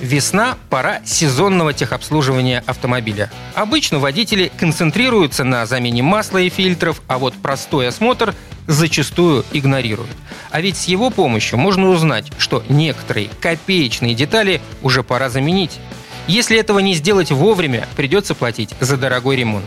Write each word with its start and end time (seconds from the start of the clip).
Весна– 0.00 0.56
пора 0.70 1.00
сезонного 1.04 1.72
техобслуживания 1.72 2.62
автомобиля. 2.66 3.30
Обычно 3.54 3.98
водители 3.98 4.52
концентрируются 4.56 5.42
на 5.42 5.66
замене 5.66 6.02
масла 6.02 6.38
и 6.38 6.48
фильтров, 6.48 7.02
а 7.08 7.18
вот 7.18 7.34
простой 7.34 7.88
осмотр 7.88 8.34
зачастую 8.68 9.44
игнорируют. 9.52 10.10
А 10.50 10.60
ведь 10.60 10.76
с 10.76 10.84
его 10.84 11.10
помощью 11.10 11.58
можно 11.58 11.88
узнать, 11.88 12.30
что 12.38 12.62
некоторые 12.68 13.28
копеечные 13.40 14.14
детали 14.14 14.60
уже 14.82 15.02
пора 15.02 15.30
заменить. 15.30 15.80
Если 16.28 16.58
этого 16.58 16.78
не 16.78 16.94
сделать 16.94 17.32
вовремя, 17.32 17.88
придется 17.96 18.34
платить 18.36 18.74
за 18.78 18.96
дорогой 18.96 19.34
ремонт. 19.36 19.66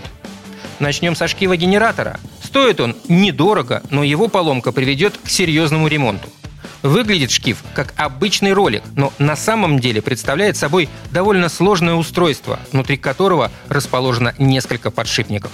Начнем 0.79 1.15
со 1.15 1.27
шкива 1.27 1.57
генератора. 1.57 2.19
Стоит 2.41 2.79
он 2.79 2.95
недорого, 3.07 3.83
но 3.89 4.03
его 4.03 4.29
поломка 4.29 4.71
приведет 4.71 5.13
к 5.23 5.29
серьезному 5.29 5.87
ремонту. 5.87 6.29
Выглядит 6.83 7.31
шкив 7.31 7.63
как 7.73 7.93
обычный 7.95 8.53
ролик, 8.53 8.83
но 8.95 9.13
на 9.19 9.35
самом 9.35 9.79
деле 9.79 10.01
представляет 10.01 10.57
собой 10.57 10.89
довольно 11.11 11.47
сложное 11.47 11.93
устройство, 11.93 12.59
внутри 12.71 12.97
которого 12.97 13.51
расположено 13.69 14.33
несколько 14.39 14.89
подшипников. 14.89 15.51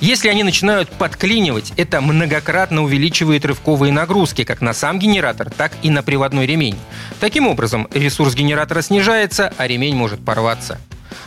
Если 0.00 0.28
они 0.28 0.44
начинают 0.44 0.88
подклинивать, 0.90 1.72
это 1.76 2.00
многократно 2.00 2.84
увеличивает 2.84 3.44
рывковые 3.44 3.92
нагрузки 3.92 4.44
как 4.44 4.60
на 4.60 4.72
сам 4.72 4.98
генератор, 4.98 5.50
так 5.50 5.72
и 5.82 5.90
на 5.90 6.04
приводной 6.04 6.46
ремень. 6.46 6.78
Таким 7.18 7.48
образом, 7.48 7.88
ресурс 7.92 8.34
генератора 8.34 8.80
снижается, 8.80 9.52
а 9.58 9.66
ремень 9.66 9.96
может 9.96 10.24
порваться. 10.24 10.80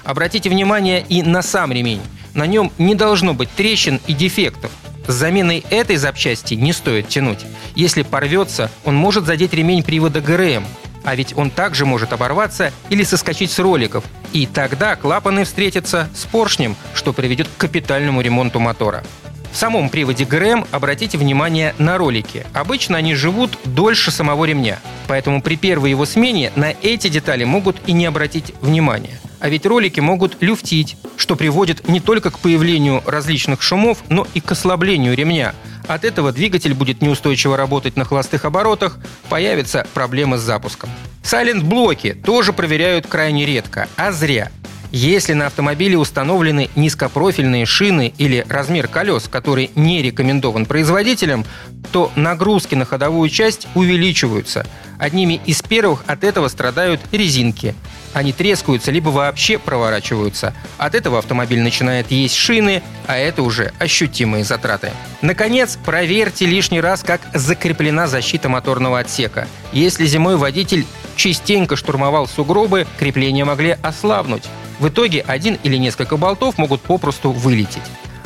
Обратите 0.05 0.49
внимание 0.49 1.05
и 1.07 1.21
на 1.21 1.41
сам 1.41 1.71
ремень. 1.73 2.01
На 2.33 2.47
нем 2.47 2.71
не 2.77 2.95
должно 2.95 3.33
быть 3.33 3.51
трещин 3.51 3.99
и 4.07 4.13
дефектов. 4.13 4.71
С 5.07 5.13
заменой 5.13 5.65
этой 5.69 5.97
запчасти 5.97 6.53
не 6.53 6.73
стоит 6.73 7.07
тянуть. 7.07 7.39
Если 7.75 8.03
порвется, 8.03 8.69
он 8.85 8.95
может 8.95 9.25
задеть 9.25 9.53
ремень 9.53 9.83
привода 9.83 10.21
ГРМ, 10.21 10.65
а 11.03 11.15
ведь 11.15 11.35
он 11.35 11.49
также 11.49 11.85
может 11.85 12.13
оборваться 12.13 12.71
или 12.89 13.03
соскочить 13.03 13.51
с 13.51 13.59
роликов. 13.59 14.03
И 14.33 14.45
тогда 14.45 14.95
клапаны 14.95 15.43
встретятся 15.43 16.09
с 16.15 16.25
поршнем, 16.25 16.75
что 16.93 17.13
приведет 17.13 17.47
к 17.47 17.59
капитальному 17.59 18.21
ремонту 18.21 18.59
мотора. 18.59 19.03
В 19.51 19.57
самом 19.57 19.89
приводе 19.89 20.23
ГРМ 20.23 20.65
обратите 20.71 21.17
внимание 21.17 21.75
на 21.77 21.97
ролики. 21.97 22.45
Обычно 22.53 22.97
они 22.97 23.15
живут 23.15 23.57
дольше 23.65 24.09
самого 24.09 24.45
ремня, 24.45 24.79
поэтому 25.07 25.41
при 25.41 25.57
первой 25.57 25.89
его 25.89 26.05
смене 26.05 26.53
на 26.55 26.73
эти 26.81 27.09
детали 27.09 27.43
могут 27.43 27.75
и 27.85 27.91
не 27.91 28.05
обратить 28.05 28.53
внимания. 28.61 29.19
А 29.41 29.49
ведь 29.49 29.65
ролики 29.65 29.99
могут 29.99 30.37
люфтить, 30.41 30.97
что 31.17 31.35
приводит 31.35 31.87
не 31.89 31.99
только 31.99 32.29
к 32.29 32.39
появлению 32.39 33.01
различных 33.07 33.63
шумов, 33.63 33.97
но 34.07 34.27
и 34.35 34.39
к 34.39 34.51
ослаблению 34.51 35.15
ремня. 35.15 35.55
От 35.87 36.05
этого 36.05 36.31
двигатель 36.31 36.75
будет 36.75 37.01
неустойчиво 37.01 37.57
работать 37.57 37.97
на 37.97 38.05
холостых 38.05 38.45
оборотах, 38.45 38.99
появятся 39.29 39.87
проблемы 39.95 40.37
с 40.37 40.41
запуском. 40.41 40.91
Сайлент-блоки 41.23 42.13
тоже 42.13 42.53
проверяют 42.53 43.07
крайне 43.07 43.45
редко, 43.45 43.89
а 43.97 44.11
зря. 44.11 44.51
Если 44.91 45.31
на 45.33 45.47
автомобиле 45.47 45.97
установлены 45.97 46.69
низкопрофильные 46.75 47.65
шины 47.65 48.13
или 48.17 48.45
размер 48.49 48.89
колес, 48.89 49.29
который 49.29 49.71
не 49.75 50.01
рекомендован 50.01 50.65
производителем, 50.65 51.45
то 51.93 52.11
нагрузки 52.15 52.75
на 52.75 52.83
ходовую 52.83 53.29
часть 53.29 53.67
увеличиваются. 53.73 54.65
Одними 54.99 55.39
из 55.45 55.61
первых 55.61 56.03
от 56.07 56.25
этого 56.25 56.49
страдают 56.49 56.99
резинки. 57.13 57.73
Они 58.13 58.33
трескаются 58.33 58.91
либо 58.91 59.09
вообще 59.09 59.57
проворачиваются. 59.57 60.53
От 60.77 60.93
этого 60.93 61.19
автомобиль 61.19 61.61
начинает 61.61 62.11
есть 62.11 62.35
шины, 62.35 62.83
а 63.07 63.15
это 63.15 63.43
уже 63.43 63.71
ощутимые 63.79 64.43
затраты. 64.43 64.91
Наконец, 65.21 65.79
проверьте 65.85 66.45
лишний 66.45 66.81
раз, 66.81 67.01
как 67.01 67.21
закреплена 67.33 68.07
защита 68.07 68.49
моторного 68.49 68.99
отсека. 68.99 69.47
Если 69.71 70.05
зимой 70.05 70.35
водитель 70.35 70.85
частенько 71.15 71.77
штурмовал 71.77 72.27
сугробы, 72.27 72.85
крепления 72.99 73.45
могли 73.45 73.77
ослабнуть. 73.81 74.43
В 74.81 74.89
итоге 74.89 75.23
один 75.27 75.59
или 75.61 75.77
несколько 75.77 76.17
болтов 76.17 76.57
могут 76.57 76.81
попросту 76.81 77.31
вылететь. 77.31 77.83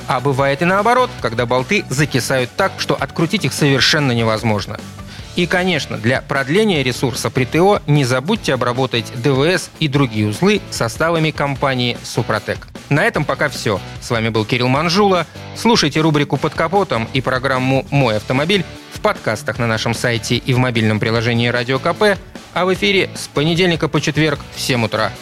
А 0.08 0.22
бывает 0.22 0.62
и 0.62 0.66
наоборот, 0.66 1.10
когда 1.20 1.46
болты 1.46 1.84
закисают 1.90 2.50
так, 2.56 2.72
что 2.78 2.96
открутить 2.96 3.44
их 3.44 3.52
совершенно 3.52 4.14
невозможно. 4.14 4.80
И, 5.36 5.48
конечно, 5.48 5.98
для 5.98 6.22
продления 6.22 6.82
ресурса 6.82 7.30
при 7.30 7.44
ТО 7.44 7.82
не 7.88 8.06
забудьте 8.06 8.54
обработать 8.54 9.12
ДВС 9.22 9.70
и 9.80 9.90
другие 9.90 10.30
узлы 10.30 10.62
составами 10.72 11.32
компании 11.32 11.98
«Супротек». 12.04 12.70
На 12.88 13.04
этом 13.04 13.26
пока 13.26 13.50
все. 13.50 13.82
С 14.00 14.10
вами 14.10 14.30
был 14.30 14.46
Кирилл 14.46 14.70
Манжула. 14.70 15.28
Слушайте 15.58 16.00
рубрику 16.00 16.38
«Под 16.38 16.54
капотом» 16.54 17.10
и 17.12 17.20
программу 17.20 17.86
«Мой 17.90 18.16
автомобиль» 18.16 18.64
в 18.94 19.02
подкастах 19.02 19.60
на 19.60 19.68
нашем 19.68 19.94
сайте 19.94 20.38
и 20.38 20.54
в 20.54 20.58
мобильном 20.58 21.02
приложении 21.02 21.50
«Радио 21.50 21.80
КП», 21.80 22.18
а 22.54 22.64
в 22.64 22.74
эфире 22.74 23.10
с 23.14 23.28
понедельника 23.28 23.90
по 23.90 24.00
четверг 24.00 24.40
в 24.56 24.62
7 24.62 24.86
утра– 24.86 25.12